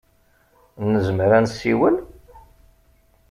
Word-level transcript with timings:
Nezmer 0.91 1.31
ad 1.37 1.41
nessiwel? 1.43 1.95